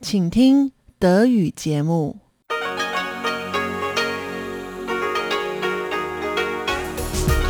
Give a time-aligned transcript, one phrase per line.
[0.00, 2.24] 请听德语节目。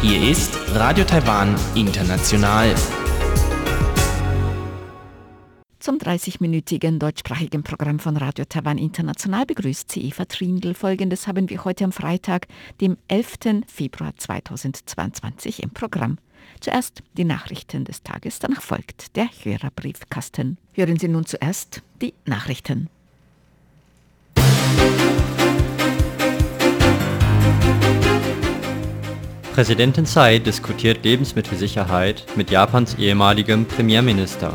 [0.00, 2.75] Hier ist Radio Taiwan International.
[5.78, 10.75] Zum 30-minütigen deutschsprachigen Programm von Radio Taiwan International begrüßt sie Eva Trindl.
[10.75, 12.48] Folgendes haben wir heute am Freitag,
[12.80, 13.64] dem 11.
[13.66, 16.19] Februar 2022 im Programm.
[16.60, 20.58] Zuerst die Nachrichten des Tages, danach folgt der Hörerbriefkasten.
[20.73, 22.90] Hören Sie nun zuerst die Nachrichten.
[29.54, 34.54] Präsidentin Tsai diskutiert Lebensmittelsicherheit mit Japans ehemaligem Premierminister.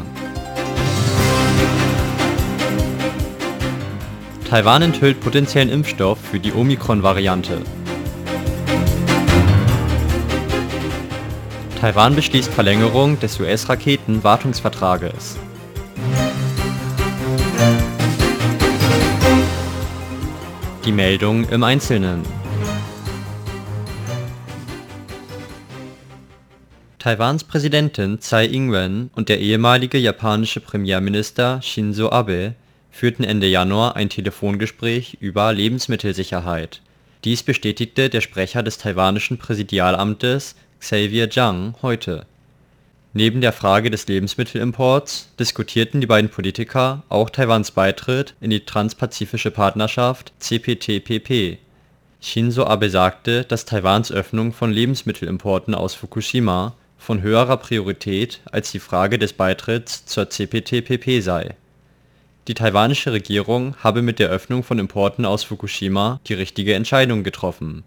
[4.49, 7.61] Taiwan enthüllt potenziellen Impfstoff für die Omikron-Variante.
[11.85, 15.37] Taiwan beschließt Verlängerung des US-Raketen-Wartungsvertrages.
[20.87, 22.23] Die Meldung im Einzelnen.
[26.99, 32.55] Taiwans Präsidentin Tsai Ing-wen und der ehemalige japanische Premierminister Shinzo Abe
[32.91, 36.81] führten Ende Januar ein Telefongespräch über Lebensmittelsicherheit.
[37.25, 42.27] Dies bestätigte der Sprecher des taiwanischen Präsidialamtes Xavier Zhang heute.
[43.15, 49.51] Neben der Frage des Lebensmittelimports diskutierten die beiden Politiker auch Taiwans Beitritt in die Transpazifische
[49.51, 51.57] Partnerschaft CPTPP.
[52.21, 58.79] Shinzo Abe sagte, dass Taiwans Öffnung von Lebensmittelimporten aus Fukushima von höherer Priorität als die
[58.79, 61.55] Frage des Beitritts zur CPTPP sei.
[62.47, 67.85] Die taiwanische Regierung habe mit der Öffnung von Importen aus Fukushima die richtige Entscheidung getroffen.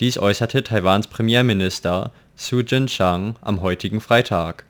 [0.00, 4.64] Dies äußerte Taiwans Premierminister Su Jin-chang am heutigen Freitag.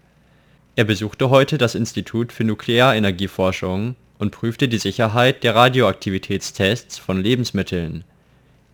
[0.74, 8.04] Er besuchte heute das Institut für Nuklearenergieforschung und prüfte die Sicherheit der Radioaktivitätstests von Lebensmitteln.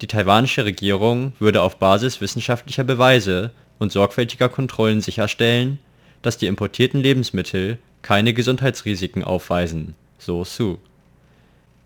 [0.00, 5.80] Die taiwanische Regierung würde auf Basis wissenschaftlicher Beweise und sorgfältiger Kontrollen sicherstellen,
[6.22, 10.78] dass die importierten Lebensmittel keine Gesundheitsrisiken aufweisen, so Su.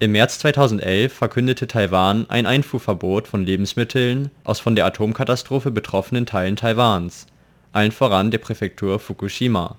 [0.01, 6.55] Im März 2011 verkündete Taiwan ein Einfuhrverbot von Lebensmitteln aus von der Atomkatastrophe betroffenen Teilen
[6.55, 7.27] Taiwans,
[7.73, 9.77] allen voran der Präfektur Fukushima.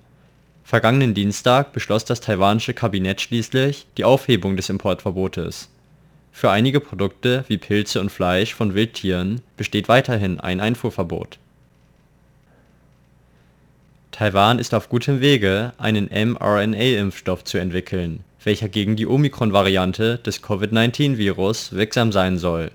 [0.62, 5.70] Vergangenen Dienstag beschloss das taiwanische Kabinett schließlich die Aufhebung des Importverbotes.
[6.32, 11.38] Für einige Produkte wie Pilze und Fleisch von Wildtieren besteht weiterhin ein Einfuhrverbot.
[14.10, 21.72] Taiwan ist auf gutem Wege, einen mRNA-Impfstoff zu entwickeln, welcher gegen die Omikron-Variante des Covid-19-Virus
[21.72, 22.70] wirksam sein soll.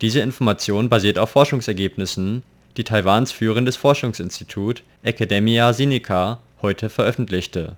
[0.00, 2.42] Diese Information basiert auf Forschungsergebnissen,
[2.76, 7.76] die Taiwans führendes Forschungsinstitut Academia Sinica heute veröffentlichte.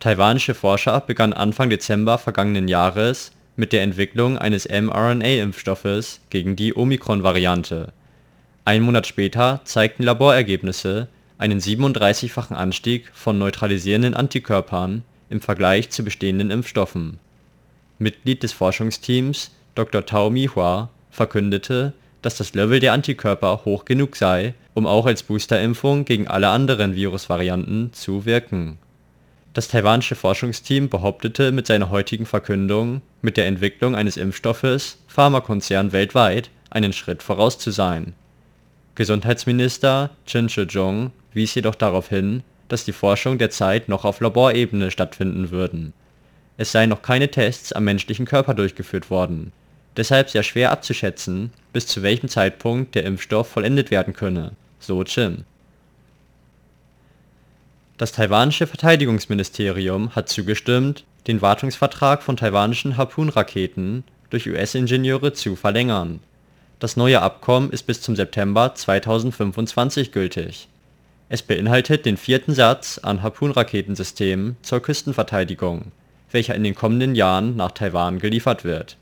[0.00, 7.92] Taiwanische Forscher begannen Anfang Dezember vergangenen Jahres mit der Entwicklung eines mRNA-Impfstoffes gegen die Omikron-Variante.
[8.64, 16.50] Ein Monat später zeigten Laborergebnisse einen 37-fachen Anstieg von neutralisierenden Antikörpern im Vergleich zu bestehenden
[16.50, 17.18] Impfstoffen.
[17.98, 20.06] Mitglied des Forschungsteams Dr.
[20.06, 26.04] Tao Mihua verkündete, dass das Level der Antikörper hoch genug sei, um auch als Boosterimpfung
[26.04, 28.78] gegen alle anderen Virusvarianten zu wirken.
[29.54, 36.50] Das taiwanische Forschungsteam behauptete mit seiner heutigen Verkündung, mit der Entwicklung eines Impfstoffes Pharmakonzernen weltweit
[36.70, 38.14] einen Schritt voraus zu sein.
[38.94, 45.50] Gesundheitsminister Chen Shih-chung wies jedoch darauf hin, dass die Forschung derzeit noch auf Laborebene stattfinden
[45.50, 45.92] würden.
[46.56, 49.52] Es seien noch keine Tests am menschlichen Körper durchgeführt worden,
[49.96, 55.44] deshalb sehr schwer abzuschätzen, bis zu welchem Zeitpunkt der Impfstoff vollendet werden könne, so Chen.
[57.96, 66.20] Das taiwanische Verteidigungsministerium hat zugestimmt, den Wartungsvertrag von taiwanischen Harpoon-Raketen durch US-Ingenieure zu verlängern.
[66.78, 70.68] Das neue Abkommen ist bis zum September 2025 gültig.
[71.30, 75.92] Es beinhaltet den vierten Satz an Harpoon-Raketensystemen zur Küstenverteidigung,
[76.30, 78.96] welcher in den kommenden Jahren nach Taiwan geliefert wird.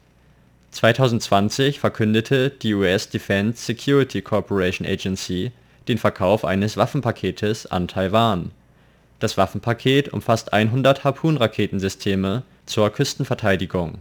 [0.72, 5.52] 2020 verkündete die US Defense Security Cooperation Agency
[5.88, 8.50] den Verkauf eines Waffenpaketes an Taiwan.
[9.20, 13.98] Das Waffenpaket umfasst 100 Harpoon-Raketensysteme zur Küstenverteidigung.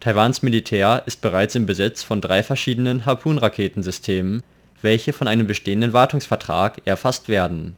[0.00, 4.42] Taiwans Militär ist bereits im Besitz von drei verschiedenen Harpoon-Raketensystemen,
[4.86, 7.74] welche von einem bestehenden Wartungsvertrag erfasst werden.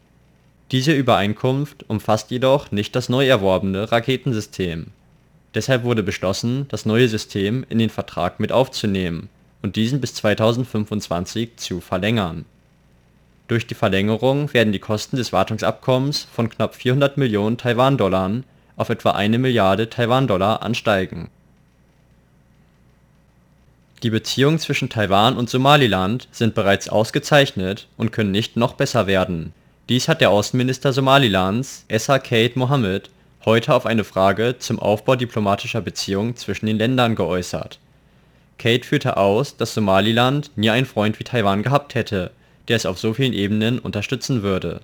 [0.70, 4.88] Diese Übereinkunft umfasst jedoch nicht das neu erworbene Raketensystem.
[5.54, 9.30] Deshalb wurde beschlossen, das neue System in den Vertrag mit aufzunehmen
[9.62, 12.44] und diesen bis 2025 zu verlängern.
[13.48, 18.42] Durch die Verlängerung werden die Kosten des Wartungsabkommens von knapp 400 Millionen Taiwan-Dollar
[18.76, 21.30] auf etwa eine Milliarde Taiwan-Dollar ansteigen.
[24.02, 29.52] Die Beziehungen zwischen Taiwan und Somaliland sind bereits ausgezeichnet und können nicht noch besser werden.
[29.88, 33.10] Dies hat der Außenminister Somalilands, Essa Kate Mohammed,
[33.44, 37.80] heute auf eine Frage zum Aufbau diplomatischer Beziehungen zwischen den Ländern geäußert.
[38.58, 42.30] Kate führte aus, dass Somaliland nie einen Freund wie Taiwan gehabt hätte,
[42.68, 44.80] der es auf so vielen Ebenen unterstützen würde.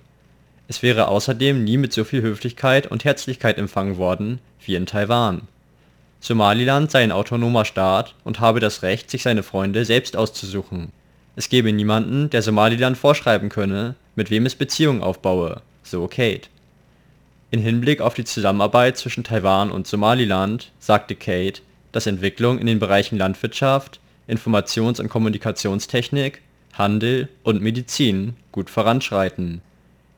[0.67, 5.43] Es wäre außerdem nie mit so viel Höflichkeit und Herzlichkeit empfangen worden wie in Taiwan.
[6.25, 10.91] Somaliland sei ein autonomer Staat und habe das Recht, sich seine Freunde selbst auszusuchen.
[11.35, 16.49] Es gebe niemanden, der Somaliland vorschreiben könne, mit wem es Beziehungen aufbaue, so Kate.
[17.51, 21.61] In Hinblick auf die Zusammenarbeit zwischen Taiwan und Somaliland sagte Kate,
[21.91, 26.41] dass Entwicklung in den Bereichen Landwirtschaft, Informations und Kommunikationstechnik,
[26.73, 29.61] Handel und Medizin gut voranschreiten.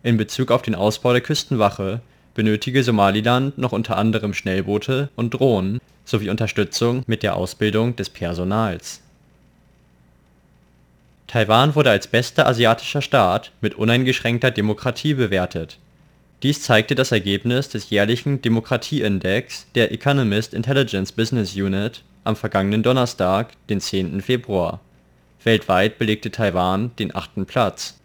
[0.03, 1.99] In Bezug auf den Ausbau der Küstenwache
[2.37, 9.01] benötige Somaliland noch unter anderem Schnellboote und Drohnen sowie Unterstützung mit der Ausbildung des Personals.
[11.25, 15.79] Taiwan wurde als bester asiatischer Staat mit uneingeschränkter Demokratie bewertet.
[16.43, 23.53] Dies zeigte das Ergebnis des jährlichen Demokratieindex der Economist Intelligence Business Unit am vergangenen Donnerstag,
[23.67, 24.21] den 10.
[24.21, 24.79] Februar.
[25.43, 27.99] Weltweit belegte Taiwan den achten Platz.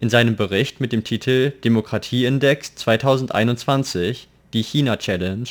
[0.00, 5.48] In seinem Bericht mit dem Titel Demokratieindex 2021– Die China Challenge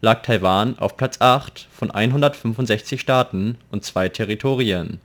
[0.00, 5.00] lag Taiwan auf Platz 8 von 165 Staaten und zwei Territorien.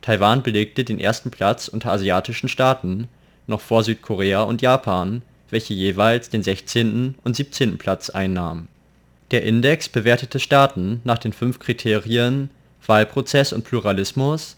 [0.00, 3.08] Taiwan belegte den ersten Platz unter asiatischen Staaten,
[3.46, 7.16] noch vor Südkorea und Japan, welche jeweils den 16.
[7.22, 7.76] und 17.
[7.76, 8.68] Platz einnahmen.
[9.32, 12.50] Der Index bewertete Staaten nach den fünf Kriterien
[12.86, 14.56] Wahlprozess und Pluralismus,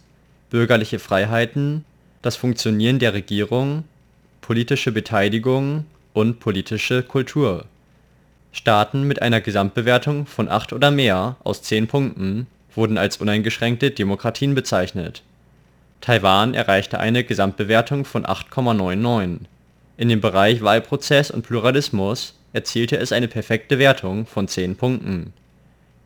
[0.51, 1.85] bürgerliche Freiheiten,
[2.23, 3.85] das Funktionieren der Regierung,
[4.41, 5.85] politische Beteiligung
[6.15, 7.67] und politische Kultur
[8.53, 14.55] Staaten mit einer Gesamtbewertung von 8 oder mehr aus 10 Punkten wurden als uneingeschränkte Demokratien
[14.55, 15.23] bezeichnet.
[16.03, 19.41] Taiwan erreichte eine Gesamtbewertung von 8,99.
[19.97, 25.33] In dem Bereich Wahlprozess und Pluralismus erzielte es eine perfekte Wertung von 10 Punkten.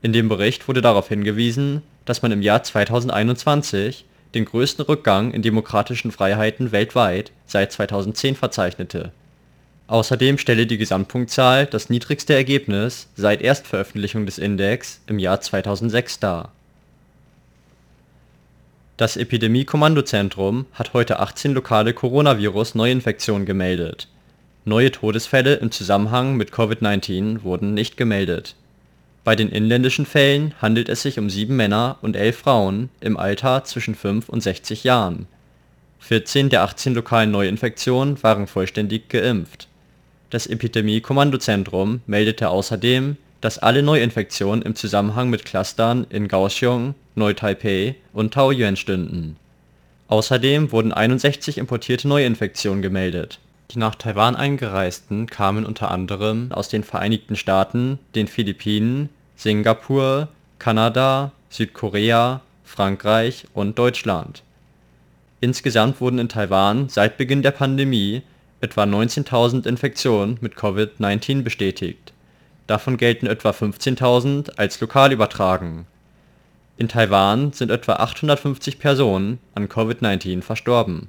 [0.03, 4.05] In dem Bericht wurde darauf hingewiesen, dass man im Jahr 2021
[4.35, 9.13] den größten Rückgang in demokratischen Freiheiten weltweit seit 2010 verzeichnete
[9.89, 16.53] Außerdem stelle die Gesamtpunktzahl das niedrigste Ergebnis seit Erstveröffentlichung des Index im Jahr 2006 dar.
[18.97, 24.09] Das Epidemie-Kommandozentrum hat heute 18 lokale Coronavirus-Neuinfektionen gemeldet.
[24.65, 28.57] Neue Todesfälle im Zusammenhang mit Covid-19 wurden nicht gemeldet.
[29.27, 33.65] Bei den inländischen Fällen handelt es sich um sieben Männer und elf Frauen im Alter
[33.65, 35.27] zwischen 5 und 60 Jahren.
[35.99, 39.69] 14 der 18 lokalen Neuinfektionen waren vollständig geimpft
[40.31, 48.35] das Epidemie-Kommandozentrum meldete außerdem, dass alle Neuinfektionen im Zusammenhang mit Clustern in Kaohsiung, Neu-Taipei und
[48.35, 49.37] Taoyuan stünden.
[50.09, 53.39] Außerdem wurden 61 importierte Neuinfektionen gemeldet.
[53.71, 60.29] Die nach Taiwan eingereisten kamen unter anderem aus den Vereinigten Staaten, den Philippinen, Singapur,
[60.59, 64.43] Kanada, Südkorea, Frankreich und Deutschland.
[65.41, 68.23] Insgesamt wurden in Taiwan seit Beginn der Pandemie
[68.61, 72.13] etwa 19.000 Infektionen mit Covid-19 bestätigt,
[72.67, 75.87] davon gelten etwa 15.000 als lokal übertragen.
[76.79, 81.09] In Taiwan sind etwa 850 Personen an Covid-19 verstorben.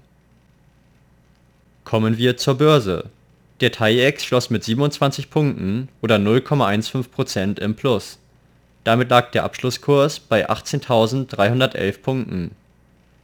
[1.84, 3.10] Kommen wir zur Börse.
[3.62, 8.20] Der TAIEX schloss mit 27 Punkten oder 0,15% im Plus.
[8.84, 12.52] Damit lag der Abschlusskurs bei 18.311 Punkten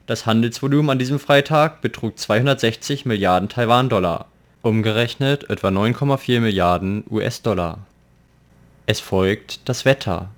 [0.05, 4.25] das Handelsvolumen an diesem Freitag betrug 260 Milliarden Taiwan-Dollar,
[4.61, 7.77] umgerechnet etwa 9,4 Milliarden US-Dollar.
[8.85, 10.29] Es folgt das Wetter.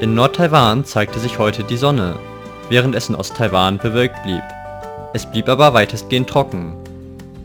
[0.00, 2.20] In Nord-Taiwan zeigte sich heute die Sonne,
[2.72, 4.42] während es in Ost-Taiwan bewölkt blieb.
[5.12, 6.74] Es blieb aber weitestgehend trocken.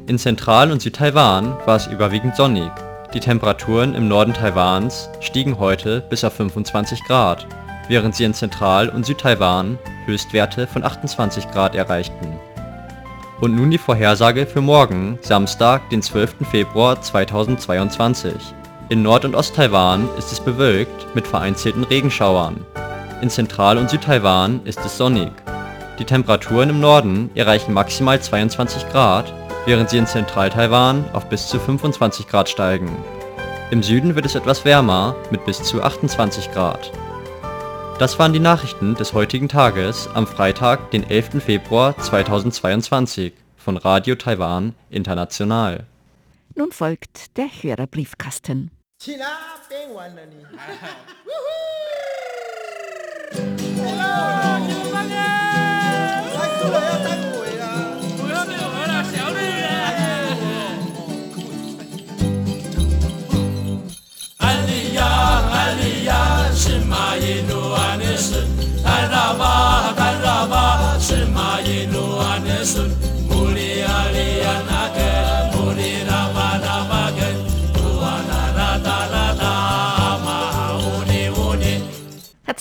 [0.07, 2.71] In Zentral- und Süd-Taiwan war es überwiegend sonnig
[3.13, 7.47] die Temperaturen im Norden Taiwans stiegen heute bis auf 25 Grad,
[7.87, 12.37] während sie in Zentral und Südtaiwan Höchstwerte von 28 Grad erreichten.
[13.39, 16.47] Und nun die Vorhersage für morgen, Samstag, den 12.
[16.51, 18.33] Februar 2022.
[18.89, 22.65] In Nord- und Osttaiwan ist es bewölkt mit vereinzelten Regenschauern.
[23.21, 25.31] In Zentral- und Südtaiwan ist es sonnig.
[25.99, 29.33] Die Temperaturen im Norden erreichen maximal 22 Grad
[29.67, 32.95] während sie in Zentral-Taiwan auf bis zu 25 Grad steigen.
[33.69, 36.89] Im Süden wird es etwas wärmer mit bis zu 28 Grad.
[37.99, 41.43] Das waren die Nachrichten des heutigen Tages am Freitag, den 11.
[41.43, 45.85] Februar 2022 von Radio Taiwan International.
[46.55, 48.71] Nun folgt der Hörerbriefkasten.
[56.33, 56.96] Tak to!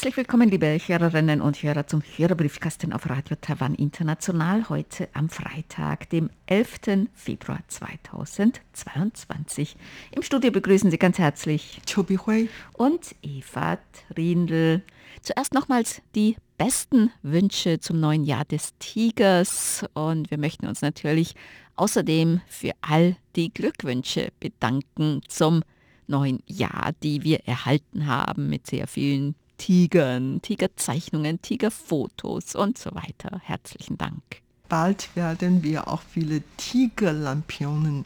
[0.07, 6.09] ！Herzlich willkommen, liebe Hörerinnen und Hörer, zum Hörerbriefkasten auf Radio Taiwan International heute am Freitag,
[6.11, 7.09] dem 11.
[7.13, 9.75] Februar 2022.
[10.13, 12.49] Im Studio begrüßen Sie ganz herzlich Chobi Hui.
[12.75, 13.79] und Eva
[14.15, 14.83] Trindl.
[15.23, 21.35] Zuerst nochmals die besten Wünsche zum neuen Jahr des Tigers und wir möchten uns natürlich
[21.75, 25.65] außerdem für all die Glückwünsche bedanken zum
[26.07, 33.41] neuen Jahr, die wir erhalten haben mit sehr vielen Tigern, Tigerzeichnungen, Tigerfotos und so weiter.
[33.43, 34.23] Herzlichen Dank.
[34.69, 38.05] Bald werden wir auch viele Tigerlampionen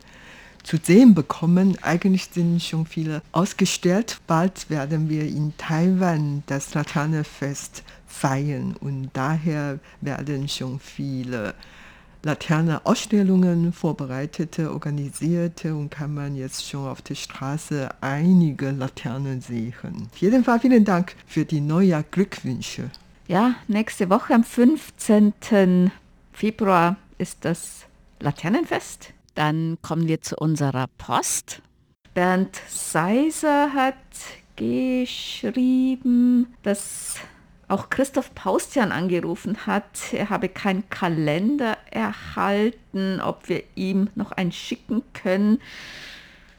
[0.62, 1.76] zu sehen bekommen.
[1.82, 4.20] Eigentlich sind schon viele ausgestellt.
[4.26, 11.54] Bald werden wir in Taiwan das Laternenfest feiern und daher werden schon viele
[12.22, 20.08] Laterne-Ausstellungen vorbereitete, organisierte und kann man jetzt schon auf der Straße einige Laternen sehen.
[20.12, 22.90] Auf jeden Fall vielen Dank für die Neujahr-Glückwünsche.
[23.26, 25.90] Ja, nächste Woche am 15.
[26.32, 27.86] Februar ist das
[28.18, 29.12] Laternenfest.
[29.34, 31.62] Dann kommen wir zu unserer Post.
[32.12, 33.94] Bernd Seiser hat
[34.56, 37.16] geschrieben, dass
[37.70, 40.12] auch Christoph Paustian angerufen hat.
[40.12, 45.60] Er habe keinen Kalender erhalten, ob wir ihm noch einen schicken können.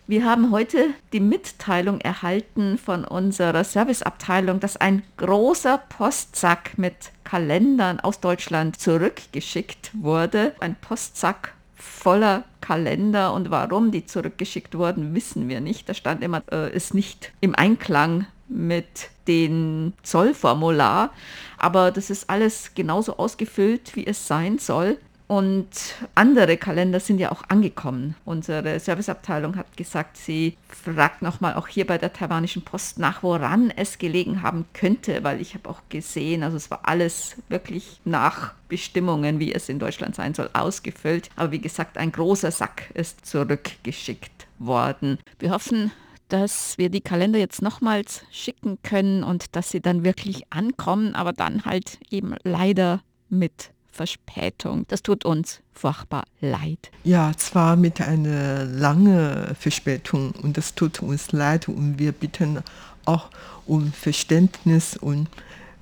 [0.07, 7.99] Wir haben heute die Mitteilung erhalten von unserer Serviceabteilung, dass ein großer Postsack mit Kalendern
[7.99, 10.53] aus Deutschland zurückgeschickt wurde.
[10.59, 15.87] Ein Postsack voller Kalender und warum die zurückgeschickt wurden, wissen wir nicht.
[15.87, 21.11] Da stand immer, äh, ist nicht im Einklang mit dem Zollformular,
[21.57, 24.97] aber das ist alles genauso ausgefüllt, wie es sein soll.
[25.31, 25.69] Und
[26.13, 28.15] andere Kalender sind ja auch angekommen.
[28.25, 33.71] Unsere Serviceabteilung hat gesagt, sie fragt nochmal auch hier bei der taiwanischen Post nach, woran
[33.73, 38.53] es gelegen haben könnte, weil ich habe auch gesehen, also es war alles wirklich nach
[38.67, 41.29] Bestimmungen, wie es in Deutschland sein soll, ausgefüllt.
[41.37, 45.17] Aber wie gesagt, ein großer Sack ist zurückgeschickt worden.
[45.39, 45.91] Wir hoffen,
[46.31, 51.33] dass wir die Kalender jetzt nochmals schicken können und dass sie dann wirklich ankommen, aber
[51.33, 54.85] dann halt eben leider mit Verspätung.
[54.87, 56.91] Das tut uns furchtbar leid.
[57.03, 62.59] Ja, zwar mit einer langen Verspätung und das tut uns leid und wir bitten
[63.05, 63.29] auch
[63.65, 65.27] um Verständnis und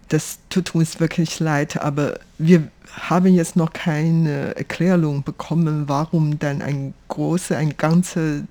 [0.07, 6.62] das tut uns wirklich leid, aber wir haben jetzt noch keine Erklärung bekommen, warum dann
[6.62, 8.43] ein großer, ein ganzer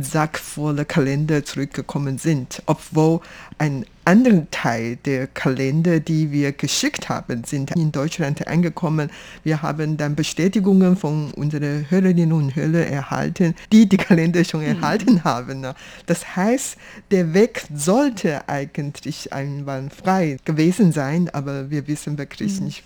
[0.00, 3.20] Sack voller Kalender zurückgekommen sind, obwohl
[3.56, 9.10] ein anderer Teil der Kalender, die wir geschickt haben, sind in Deutschland angekommen.
[9.42, 15.24] Wir haben dann Bestätigungen von unseren Hörerinnen und Hörern erhalten, die die Kalender schon erhalten
[15.24, 15.66] haben.
[16.04, 16.76] Das heißt,
[17.10, 22.84] der Weg sollte eigentlich einwandfrei gewesen sein, aber wir wissen wirklich nicht,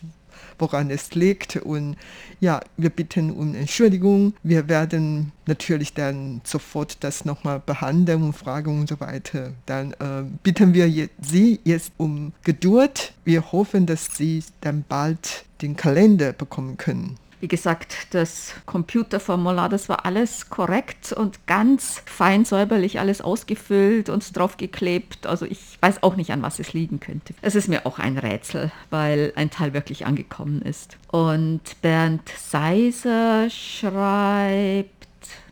[0.59, 1.57] woran es liegt.
[1.57, 1.97] Und
[2.41, 4.35] ja, wir bitten um Entschuldigung.
[4.43, 9.53] Wir werden natürlich dann sofort das nochmal behandeln und fragen und so weiter.
[9.67, 13.13] Dann äh, bitten wir je Sie jetzt um Geduld.
[13.25, 17.17] Wir hoffen, dass Sie dann bald den Kalender bekommen können.
[17.41, 24.37] Wie gesagt, das Computerformular, das war alles korrekt und ganz fein säuberlich alles ausgefüllt und
[24.37, 25.27] draufgeklebt.
[25.27, 27.35] Also ich weiß auch nicht, an was es liegen könnte.
[27.41, 30.99] Es ist mir auch ein Rätsel, weil ein Teil wirklich angekommen ist.
[31.09, 34.89] Und Bernd Seiser schreibt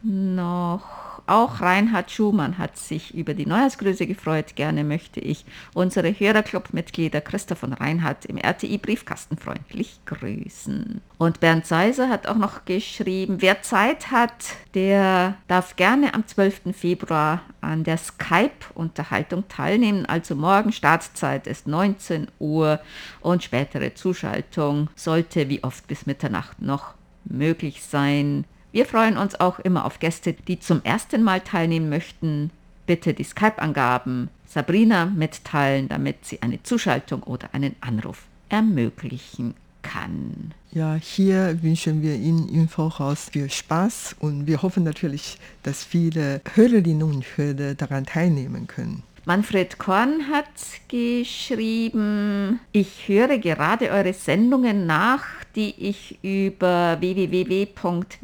[0.02, 4.56] noch, auch Reinhard Schumann hat sich über die Neujahrsgrüße gefreut.
[4.56, 11.00] Gerne möchte ich unsere Hörerclub-Mitglieder Christoph und Reinhard im RTI-Briefkasten freundlich grüßen.
[11.18, 14.32] Und Bernd Seiser hat auch noch geschrieben, wer Zeit hat,
[14.74, 16.74] der darf gerne am 12.
[16.76, 20.06] Februar an der Skype-Unterhaltung teilnehmen.
[20.06, 22.80] Also morgen Startzeit ist 19 Uhr
[23.20, 28.44] und spätere Zuschaltung sollte wie oft bis Mitternacht noch möglich sein.
[28.76, 32.50] Wir freuen uns auch immer auf Gäste, die zum ersten Mal teilnehmen möchten.
[32.84, 40.52] Bitte die Skype-Angaben Sabrina mitteilen, damit sie eine Zuschaltung oder einen Anruf ermöglichen kann.
[40.72, 46.42] Ja, hier wünschen wir Ihnen im Voraus viel Spaß und wir hoffen natürlich, dass viele
[46.54, 49.04] Hörerinnen und Hörer daran teilnehmen können.
[49.28, 50.46] Manfred Korn hat
[50.86, 55.24] geschrieben, ich höre gerade eure Sendungen nach,
[55.56, 58.20] die ich über www.wwdxc.de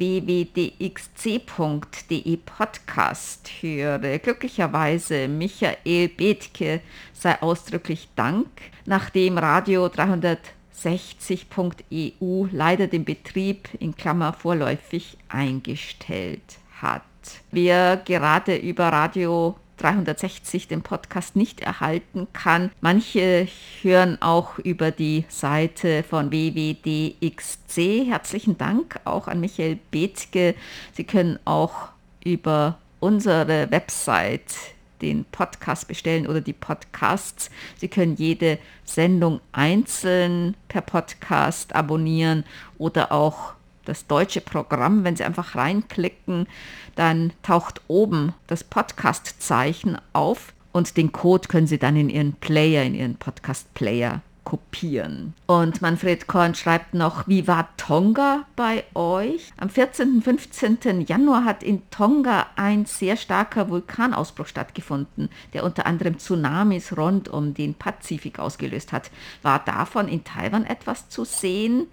[2.37, 4.19] Podcast höre.
[4.21, 6.81] Glücklicherweise Michael Bethke
[7.13, 8.47] sei ausdrücklich Dank,
[8.87, 12.13] nachdem Radio 360.eu e
[12.53, 17.03] leider den Betrieb in Klammer vorläufig eingestellt hat.
[17.51, 22.71] Wer gerade über Radio 360 den Podcast nicht erhalten kann.
[22.81, 23.49] Manche
[23.83, 28.07] hören auch über die Seite von www.dxc.
[28.07, 30.55] Herzlichen Dank auch an Michael Bethke.
[30.93, 31.89] Sie können auch
[32.25, 34.55] über unsere Website
[35.03, 37.51] den Podcast bestellen oder die Podcasts.
[37.77, 42.45] Sie können jede Sendung einzeln per Podcast abonnieren
[42.79, 46.47] oder auch das deutsche Programm, wenn Sie einfach reinklicken,
[46.95, 52.83] dann taucht oben das Podcast-Zeichen auf und den Code können Sie dann in Ihren Player,
[52.83, 55.35] in Ihren Podcast-Player kopieren.
[55.47, 59.53] Und Manfred Korn schreibt noch, wie war Tonga bei euch?
[59.57, 60.17] Am 14.
[60.17, 61.03] und 15.
[61.07, 67.55] Januar hat in Tonga ein sehr starker Vulkanausbruch stattgefunden, der unter anderem Tsunamis rund um
[67.55, 69.11] den Pazifik ausgelöst hat.
[69.43, 71.87] War davon in Taiwan etwas zu sehen?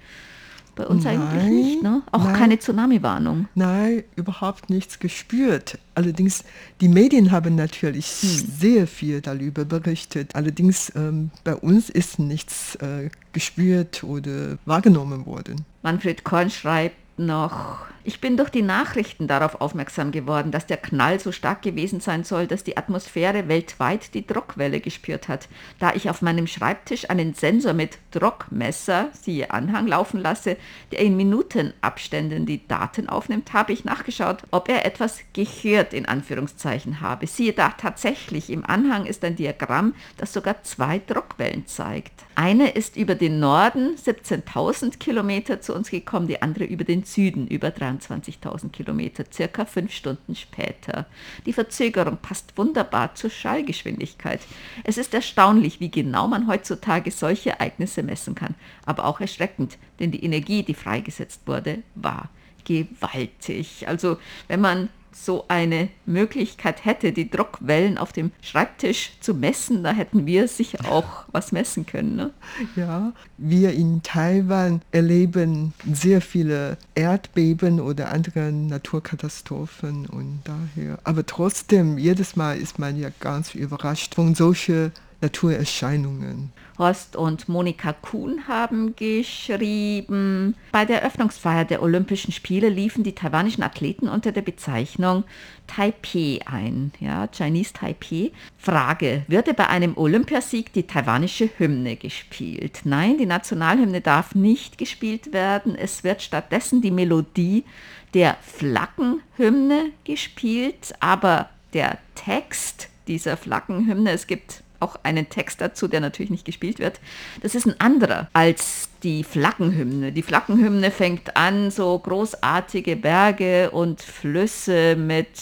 [0.75, 2.01] Bei uns Nein, eigentlich nicht, ne?
[2.11, 2.35] Auch nein.
[2.35, 3.47] keine Tsunami-Warnung.
[3.55, 5.77] Nein, überhaupt nichts gespürt.
[5.95, 6.43] Allerdings,
[6.79, 10.35] die Medien haben natürlich sehr viel darüber berichtet.
[10.35, 15.65] Allerdings, ähm, bei uns ist nichts äh, gespürt oder wahrgenommen worden.
[15.81, 17.77] Manfred Korn schreibt noch,
[18.09, 22.23] ich bin durch die Nachrichten darauf aufmerksam geworden, dass der Knall so stark gewesen sein
[22.23, 25.47] soll, dass die Atmosphäre weltweit die Druckwelle gespürt hat.
[25.77, 30.57] Da ich auf meinem Schreibtisch einen Sensor mit Druckmesser, siehe Anhang, laufen lasse,
[30.91, 37.01] der in Minutenabständen die Daten aufnimmt, habe ich nachgeschaut, ob er etwas gehört in Anführungszeichen
[37.01, 37.27] habe.
[37.27, 42.23] Siehe da, tatsächlich im Anhang ist ein Diagramm, das sogar zwei Druckwellen zeigt.
[42.33, 47.45] Eine ist über den Norden 17.000 Kilometer zu uns gekommen, die andere über den Süden
[47.45, 51.05] über 23.000 Kilometer, circa fünf Stunden später.
[51.45, 54.41] Die Verzögerung passt wunderbar zur Schallgeschwindigkeit.
[54.83, 60.11] Es ist erstaunlich, wie genau man heutzutage solche Ereignisse messen kann, aber auch erschreckend, denn
[60.11, 62.29] die Energie, die freigesetzt wurde, war
[62.65, 63.87] gewaltig.
[63.87, 69.91] Also wenn man so eine Möglichkeit hätte, die Druckwellen auf dem Schreibtisch zu messen, da
[69.91, 72.15] hätten wir sicher auch was messen können.
[72.15, 72.31] Ne?
[72.75, 80.99] Ja, wir in Taiwan erleben sehr viele Erdbeben oder andere Naturkatastrophen und daher.
[81.03, 84.91] Aber trotzdem, jedes Mal ist man ja ganz überrascht von solchen
[85.21, 86.51] Naturerscheinungen.
[86.77, 93.63] Horst und Monika Kuhn haben geschrieben, bei der Eröffnungsfeier der Olympischen Spiele liefen die taiwanischen
[93.63, 95.25] Athleten unter der Bezeichnung
[95.67, 98.31] Taipei ein, ja, Chinese Taipei.
[98.57, 102.81] Frage, würde bei einem Olympiasieg die taiwanische Hymne gespielt?
[102.85, 105.75] Nein, die Nationalhymne darf nicht gespielt werden.
[105.75, 107.65] Es wird stattdessen die Melodie
[108.13, 115.99] der Flaggenhymne gespielt, aber der Text dieser Flaggenhymne, es gibt auch einen Text dazu, der
[115.99, 116.99] natürlich nicht gespielt wird.
[117.41, 120.11] Das ist ein anderer als die Flaggenhymne.
[120.11, 125.37] Die Flaggenhymne fängt an, so großartige Berge und Flüsse mit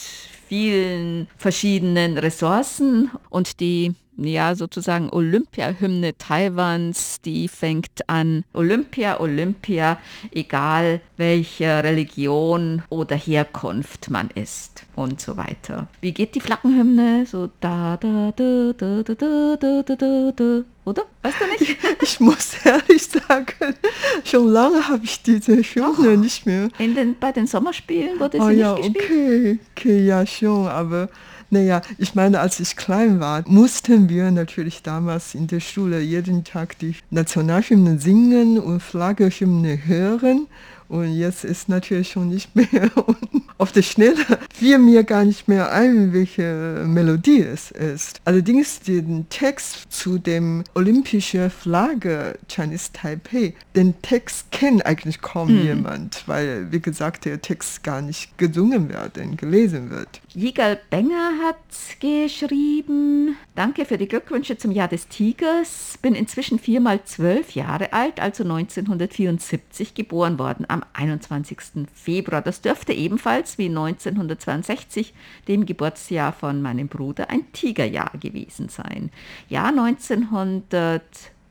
[0.47, 9.97] vielen verschiedenen Ressourcen und die ja, sozusagen Olympia-Hymne Taiwans, die fängt an Olympia, Olympia,
[10.31, 15.87] egal welcher Religion oder Herkunft man ist und so weiter.
[16.01, 17.25] Wie geht die Flaggenhymne?
[17.25, 21.03] So da da da da da da da da da da oder?
[21.21, 21.77] Weißt du nicht?
[22.01, 23.75] Ich muss ehrlich sagen,
[24.23, 26.69] schon lange habe ich diese Hymne nicht mehr.
[26.79, 28.97] In den, bei den Sommerspielen wurde sie Oh nicht ja, gespielt.
[28.97, 31.09] okay, okay, ja schon, aber
[31.49, 36.43] naja, ich meine, als ich klein war, mussten wir natürlich damals in der Schule jeden
[36.43, 40.47] Tag die Nationalhymne singen und Flaggehymne hören.
[40.89, 42.89] Und jetzt ist natürlich schon nicht mehr.
[42.95, 48.21] Und auf der Schnelle fiel mir gar nicht mehr ein, welche Melodie es ist.
[48.23, 56.23] Allerdings den Text zu dem olympischen Flagge Chinese Taipei, den Text kennt eigentlich kaum jemand,
[56.27, 60.21] weil, wie gesagt, der Text gar nicht gesungen wird, gelesen wird.
[60.33, 61.55] Jigal Benger hat
[62.01, 65.97] geschrieben, danke für die Glückwünsche zum Jahr des Tigers.
[66.01, 71.87] Bin inzwischen viermal zwölf Jahre alt, also 1974 geboren worden, am 21.
[71.93, 72.41] Februar.
[72.41, 75.13] Das dürfte ebenfalls wie 1962,
[75.47, 79.11] dem Geburtsjahr von meinem Bruder, ein Tigerjahr gewesen sein.
[79.47, 79.71] Ja,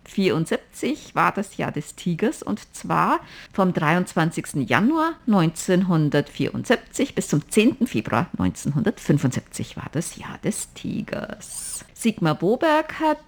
[0.06, 3.20] 1974 war das Jahr des Tigers und zwar
[3.52, 4.68] vom 23.
[4.68, 7.86] Januar 1974 bis zum 10.
[7.86, 11.84] Februar 1975 war das Jahr des Tigers.
[11.92, 13.18] Sigmar Boberg hat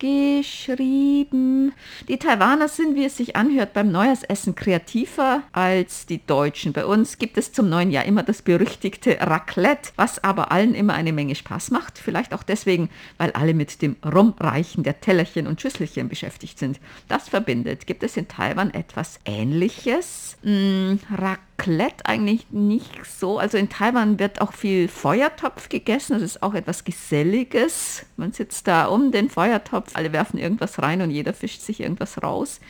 [0.00, 1.72] geschrieben,
[2.08, 6.72] die Taiwaner sind, wie es sich anhört, beim Neujahrsessen kreativer als die Deutschen.
[6.72, 10.94] Bei uns gibt es zum neuen Jahr immer das berüchtigte Raclette, was aber allen immer
[10.94, 11.98] eine Menge Spaß macht.
[11.98, 16.17] Vielleicht auch deswegen, weil alle mit dem Rumreichen der Tellerchen und Schüsselchen beschäftigt
[16.56, 16.80] sind.
[17.08, 17.86] Das verbindet.
[17.86, 20.36] Gibt es in Taiwan etwas Ähnliches?
[20.42, 23.38] Hm, Raclette eigentlich nicht so.
[23.38, 26.14] Also in Taiwan wird auch viel Feuertopf gegessen.
[26.14, 28.06] Das ist auch etwas Geselliges.
[28.16, 32.22] Man sitzt da um den Feuertopf, alle werfen irgendwas rein und jeder fischt sich irgendwas
[32.22, 32.60] raus.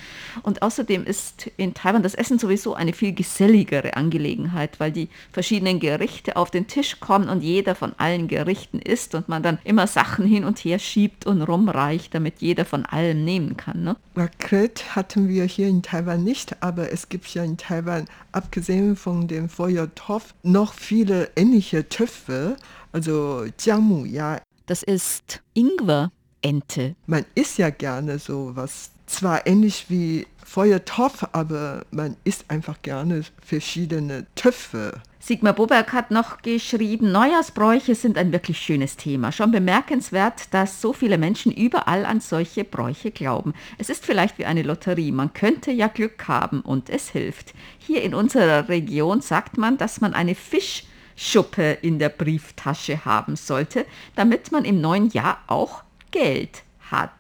[0.43, 5.81] Und außerdem ist in Taiwan das Essen sowieso eine viel geselligere Angelegenheit, weil die verschiedenen
[5.81, 9.87] Gerichte auf den Tisch kommen und jeder von allen Gerichten isst und man dann immer
[9.87, 13.85] Sachen hin und her schiebt und rumreicht, damit jeder von allem nehmen kann.
[13.85, 13.97] Ne?
[14.17, 19.29] Raclette hatten wir hier in Taiwan nicht, aber es gibt ja in Taiwan, abgesehen von
[19.29, 22.57] dem Feuertopf, noch viele ähnliche Töpfe,
[22.93, 24.41] also Jiangmu, ja.
[24.67, 26.95] Das ist Ingwer-Ente.
[27.07, 28.91] Man isst ja gerne sowas.
[29.07, 35.01] Zwar ähnlich wie Feuertopf, aber man isst einfach gerne verschiedene Töpfe.
[35.29, 39.31] Sigmar Boberg hat noch geschrieben, Neujahrsbräuche sind ein wirklich schönes Thema.
[39.31, 43.53] Schon bemerkenswert, dass so viele Menschen überall an solche Bräuche glauben.
[43.77, 45.13] Es ist vielleicht wie eine Lotterie.
[45.13, 47.53] Man könnte ja Glück haben und es hilft.
[47.79, 53.85] Hier in unserer Region sagt man, dass man eine Fischschuppe in der Brieftasche haben sollte,
[54.17, 57.11] damit man im neuen Jahr auch Geld hat.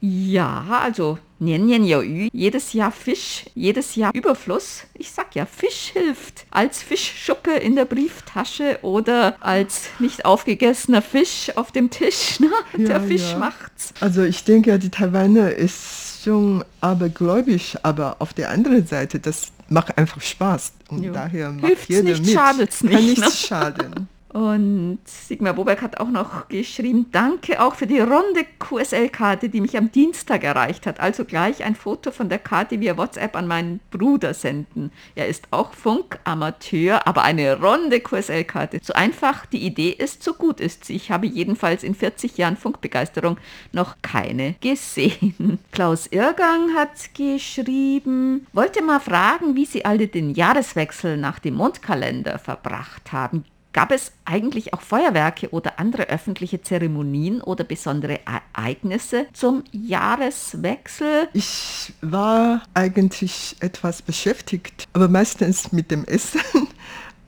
[0.00, 4.84] Ja, also Nian Nian Yo Yu, jedes Jahr Fisch, jedes Jahr Überfluss.
[4.94, 6.46] Ich sag ja, Fisch hilft.
[6.50, 12.40] Als Fischschuppe in der Brieftasche oder als nicht aufgegessener Fisch auf dem Tisch.
[12.46, 12.50] Ne?
[12.78, 13.38] Ja, der Fisch ja.
[13.38, 13.92] macht's.
[14.00, 19.96] Also ich denke, die Taiwaner ist schon abergläubisch, aber auf der anderen Seite, das macht
[19.98, 20.72] einfach Spaß.
[20.88, 21.12] Und Jo.
[21.12, 22.34] daher macht Hilft's jeder nicht, mit.
[22.34, 23.30] schadet's Kann nicht, nichts ne?
[23.30, 24.08] schaden.
[24.36, 29.78] Und Sigmar Boberg hat auch noch geschrieben, danke auch für die runde QSL-Karte, die mich
[29.78, 31.00] am Dienstag erreicht hat.
[31.00, 34.92] Also gleich ein Foto von der Karte via WhatsApp an meinen Bruder senden.
[35.14, 38.80] Er ist auch Funkamateur, aber eine runde QSL-Karte.
[38.82, 40.96] So einfach die Idee ist, so gut ist sie.
[40.96, 43.38] Ich habe jedenfalls in 40 Jahren Funkbegeisterung
[43.72, 45.60] noch keine gesehen.
[45.72, 52.38] Klaus Irgang hat geschrieben, wollte mal fragen, wie Sie alle den Jahreswechsel nach dem Mondkalender
[52.38, 53.46] verbracht haben.
[53.76, 61.28] Gab es eigentlich auch Feuerwerke oder andere öffentliche Zeremonien oder besondere Ereignisse zum Jahreswechsel?
[61.34, 66.40] Ich war eigentlich etwas beschäftigt, aber meistens mit dem Essen.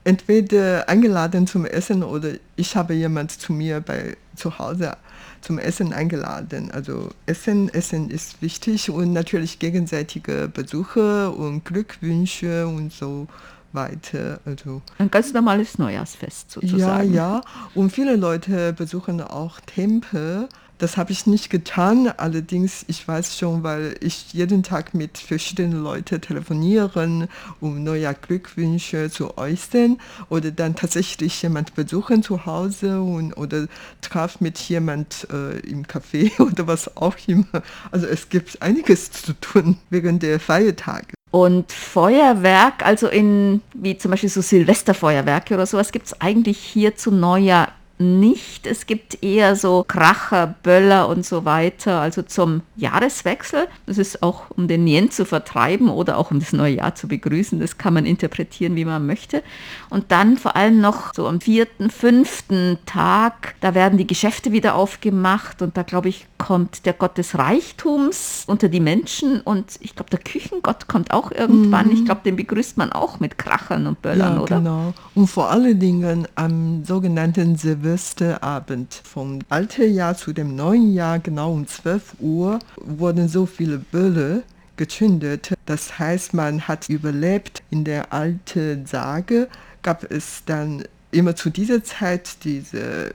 [0.04, 4.96] Entweder eingeladen zum Essen oder ich habe jemand zu mir bei zu Hause
[5.42, 6.70] zum Essen eingeladen.
[6.70, 13.26] Also Essen, Essen ist wichtig und natürlich gegenseitige Besuche und Glückwünsche und so
[13.72, 14.40] weiter.
[14.44, 17.14] Also Ein ganz normales Neujahrsfest ja, sozusagen.
[17.14, 17.40] ja.
[17.74, 20.48] Und viele Leute besuchen auch Tempel.
[20.78, 22.06] Das habe ich nicht getan.
[22.06, 27.26] Allerdings, ich weiß schon, weil ich jeden Tag mit verschiedenen Leuten telefonieren,
[27.60, 33.66] um neue Glückwünsche zu äußern oder dann tatsächlich jemand besuchen zu Hause und, oder
[34.02, 37.62] traf mit jemand äh, im Café oder was auch immer.
[37.90, 41.17] Also es gibt einiges zu tun während der Feiertage.
[41.30, 46.96] Und Feuerwerk, also in, wie zum Beispiel so Silvesterfeuerwerke oder sowas, gibt es eigentlich hier
[46.96, 48.66] zu Neujahr nicht.
[48.66, 53.66] Es gibt eher so Kracher, Böller und so weiter, also zum Jahreswechsel.
[53.86, 57.08] Das ist auch, um den Nien zu vertreiben oder auch um das neue Jahr zu
[57.08, 57.60] begrüßen.
[57.60, 59.42] Das kann man interpretieren, wie man möchte.
[59.90, 64.74] Und dann vor allem noch so am vierten, fünften Tag, da werden die Geschäfte wieder
[64.74, 69.96] aufgemacht und da glaube ich, kommt der Gott des Reichtums unter die Menschen und ich
[69.96, 71.90] glaube, der Küchengott kommt auch irgendwann.
[71.90, 74.58] Ich glaube, den begrüßt man auch mit Krachern und Böllern, Ja, oder?
[74.58, 74.94] genau.
[75.14, 77.56] Und vor allen Dingen am sogenannten
[77.88, 83.78] Silvesterabend vom alten Jahr zu dem neuen Jahr, genau um 12 Uhr, wurden so viele
[83.78, 84.42] Bölle
[84.76, 85.54] gezündet.
[85.64, 87.62] Das heißt, man hat überlebt.
[87.70, 89.48] In der alten Sage
[89.82, 93.14] gab es dann immer zu dieser Zeit diese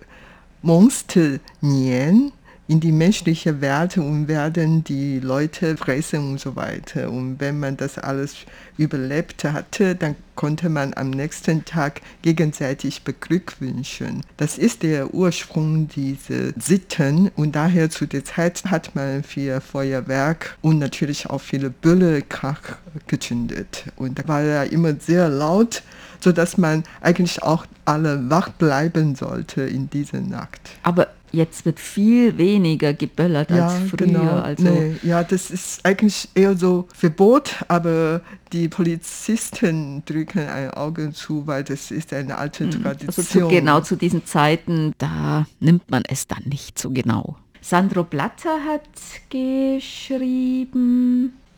[0.63, 2.31] Monsternien
[2.67, 7.09] in die menschliche Welt und werden die Leute fressen und so weiter.
[7.11, 8.35] Und wenn man das alles
[8.77, 14.21] überlebt hatte, dann konnte man am nächsten Tag gegenseitig beglückwünschen.
[14.37, 20.57] Das ist der Ursprung dieser Sitten und daher zu der Zeit hat man viel Feuerwerk
[20.61, 23.85] und natürlich auch viele Büllekrach gezündet.
[23.97, 25.83] Und da war ja immer sehr laut,
[26.19, 30.61] sodass man eigentlich auch alle wach bleiben sollte in dieser Nacht.
[30.81, 34.07] Aber jetzt wird viel weniger geböllert als früher.
[34.07, 34.39] Genau.
[34.39, 38.21] Also Nee, ja, das ist eigentlich eher so Verbot, aber
[38.53, 43.07] die Polizisten drücken ein Auge zu, weil das ist eine alte Tradition.
[43.07, 47.35] Also zu, genau zu diesen Zeiten, da nimmt man es dann nicht so genau.
[47.61, 48.83] Sandro Blatter hat
[49.29, 50.73] geschrieben,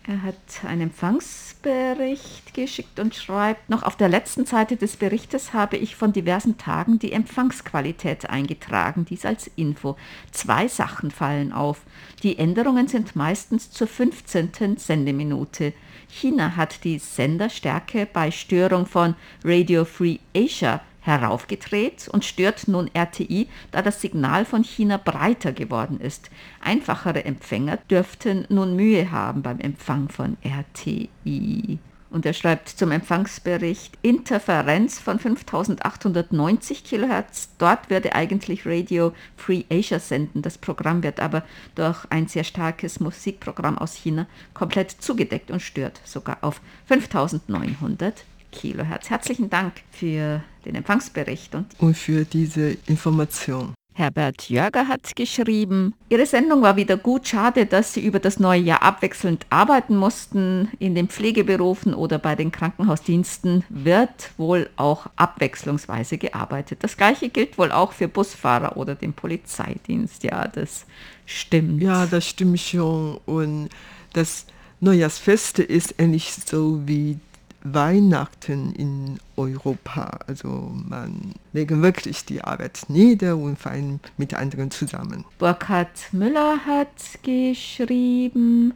[0.07, 5.77] er hat einen Empfangsbericht geschickt und schreibt noch, auf der letzten Seite des Berichtes habe
[5.77, 9.95] ich von diversen Tagen die Empfangsqualität eingetragen, dies als Info.
[10.31, 11.81] Zwei Sachen fallen auf.
[12.21, 14.77] Die Änderungen sind meistens zur 15.
[14.77, 15.73] Sendeminute.
[16.07, 23.47] China hat die Senderstärke bei Störung von Radio Free Asia heraufgedreht und stört nun RTI,
[23.71, 26.29] da das Signal von China breiter geworden ist.
[26.61, 31.79] Einfachere Empfänger dürften nun Mühe haben beim Empfang von RTI.
[32.15, 37.49] Und er schreibt zum Empfangsbericht Interferenz von 5890 kHz.
[37.57, 40.41] Dort würde eigentlich Radio Free Asia senden.
[40.41, 41.43] Das Programm wird aber
[41.75, 48.23] durch ein sehr starkes Musikprogramm aus China komplett zugedeckt und stört sogar auf 5900
[48.55, 49.09] Kilohertz.
[49.09, 53.73] Herzlichen Dank für den Empfangsbericht und Und für diese Information.
[53.97, 57.29] Herbert Jörger hat geschrieben, Ihre Sendung war wieder gut.
[57.29, 60.67] Schade, dass Sie über das neue Jahr abwechselnd arbeiten mussten.
[60.79, 66.79] In den Pflegeberufen oder bei den Krankenhausdiensten wird wohl auch abwechslungsweise gearbeitet.
[66.81, 70.25] Das gleiche gilt wohl auch für Busfahrer oder den Polizeidienst.
[70.25, 70.85] Ja, das
[71.25, 71.81] stimmt.
[71.81, 73.21] Ja, das stimmt schon.
[73.25, 73.69] Und
[74.11, 74.45] das
[74.81, 77.17] Neujahrsfeste ist ähnlich so wie
[77.65, 80.19] Weihnachten in Europa.
[80.27, 85.25] Also man legt wirklich die Arbeit nieder und feiern mit anderen zusammen.
[85.39, 86.87] Burkhard Müller hat
[87.23, 88.73] geschrieben,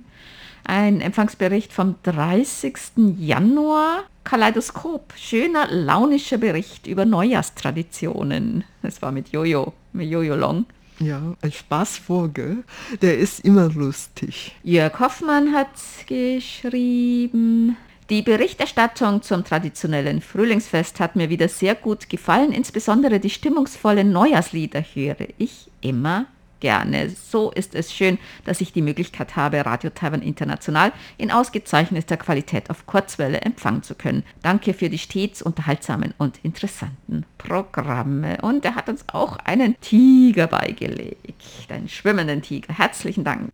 [0.63, 2.75] ein Empfangsbericht vom 30.
[3.17, 4.03] Januar.
[4.23, 8.63] Kaleidoskop, schöner, launischer Bericht über Neujahrstraditionen.
[8.83, 10.65] Das war mit Jojo, mit Jojo Long.
[10.99, 12.63] Ja, ein Spaßvogel,
[13.01, 14.55] der ist immer lustig.
[14.63, 15.69] Jörg Hoffmann hat
[16.07, 17.77] geschrieben,
[18.09, 22.51] die Berichterstattung zum traditionellen Frühlingsfest hat mir wieder sehr gut gefallen.
[22.51, 26.25] Insbesondere die stimmungsvollen Neujahrslieder höre ich immer
[26.59, 27.09] gerne.
[27.09, 32.69] So ist es schön, dass ich die Möglichkeit habe, Radio Taiwan International in ausgezeichneter Qualität
[32.69, 34.23] auf Kurzwelle empfangen zu können.
[34.41, 38.39] Danke für die stets unterhaltsamen und interessanten Programme.
[38.41, 42.73] Und er hat uns auch einen Tiger beigelegt, einen schwimmenden Tiger.
[42.73, 43.51] Herzlichen Dank.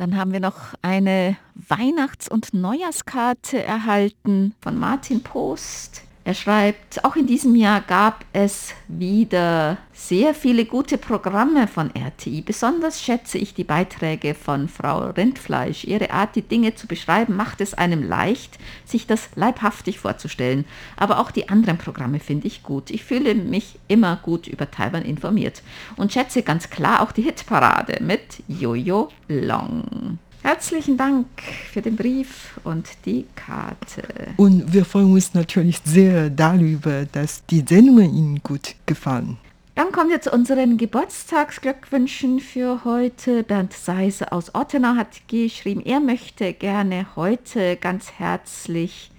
[0.00, 6.04] Dann haben wir noch eine Weihnachts- und Neujahrskarte erhalten von Martin Post.
[6.30, 12.42] Er schreibt, auch in diesem Jahr gab es wieder sehr viele gute Programme von RTI.
[12.42, 15.82] Besonders schätze ich die Beiträge von Frau Rindfleisch.
[15.82, 20.66] Ihre Art, die Dinge zu beschreiben, macht es einem leicht, sich das leibhaftig vorzustellen.
[20.96, 22.90] Aber auch die anderen Programme finde ich gut.
[22.90, 25.62] Ich fühle mich immer gut über Taiwan informiert
[25.96, 30.20] und schätze ganz klar auch die Hitparade mit Jojo Long.
[30.42, 31.26] Herzlichen Dank
[31.70, 34.02] für den Brief und die Karte.
[34.38, 39.36] Und wir freuen uns natürlich sehr darüber, dass die Sendungen Ihnen gut gefallen.
[39.74, 43.42] Dann kommen wir zu unseren Geburtstagsglückwünschen für heute.
[43.42, 49.10] Bernd Seise aus Ottenau hat geschrieben, er möchte gerne heute ganz herzlich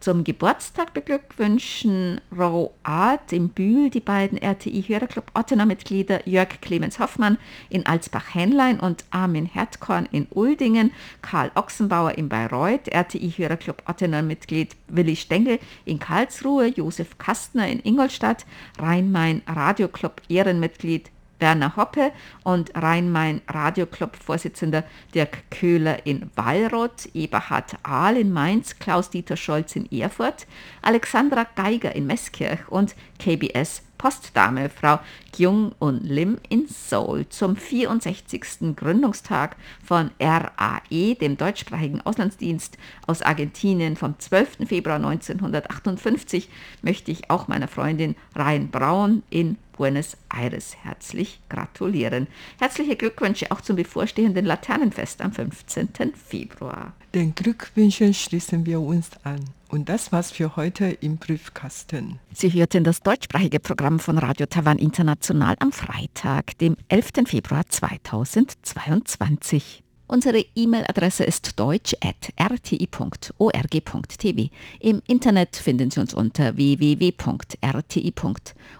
[0.00, 2.20] zum Geburtstag beglückwünschen.
[2.36, 10.08] Roat im Bühl, die beiden RTI-Hörerclub Ottenau-Mitglieder Jörg Clemens Hoffmann in Alsbach-Henlein und Armin Hertkorn
[10.12, 17.80] in Uldingen, Karl Ochsenbauer in Bayreuth, RTI-Hörerclub Ottenau-Mitglied Willi Stengel in Karlsruhe, Josef Kastner in
[17.80, 18.46] Ingolstadt,
[18.78, 22.12] Rhein-Main-Radioclub Ehrenmitglied Werner Hoppe
[22.44, 30.46] und Rhein-Main-Radioclub-Vorsitzender Dirk Köhler in Wallroth, Eberhard Ahl in Mainz, Klaus-Dieter Scholz in Erfurt,
[30.82, 35.00] Alexandra Geiger in Meßkirch und KBS Postdame Frau
[35.32, 38.76] Kyung und Lim in Seoul zum 64.
[38.76, 44.66] Gründungstag von RAE, dem deutschsprachigen Auslandsdienst aus Argentinien vom 12.
[44.66, 46.48] Februar 1958,
[46.82, 52.26] möchte ich auch meiner Freundin Ryan Braun in Buenos Aires herzlich gratulieren.
[52.58, 55.90] Herzliche Glückwünsche auch zum bevorstehenden Laternenfest am 15.
[56.14, 56.92] Februar.
[57.14, 59.40] Den Glückwünschen schließen wir uns an.
[59.68, 62.20] Und das war's für heute im Briefkasten.
[62.32, 67.26] Sie hörten das deutschsprachige Programm von Radio Taiwan International am Freitag, dem 11.
[67.26, 69.82] Februar 2022.
[70.08, 74.50] Unsere E-Mail-Adresse ist deutsch.rti.org.tv.
[74.78, 76.56] Im Internet finden Sie uns unter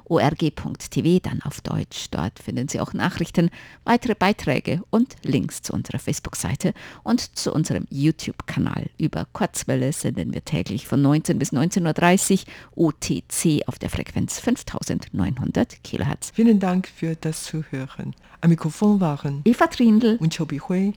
[0.09, 2.07] org.tv, dann auf Deutsch.
[2.11, 3.51] Dort finden Sie auch Nachrichten,
[3.85, 8.90] weitere Beiträge und Links zu unserer Facebook-Seite und zu unserem YouTube-Kanal.
[8.99, 15.83] Über Kurzwelle senden wir täglich von 19 bis 19.30 Uhr OTC auf der Frequenz 5900
[15.83, 16.33] kHz.
[16.35, 18.14] Vielen Dank für das Zuhören.
[18.40, 20.92] Am Mikrofon waren Eva Trindl und Chobi Hui.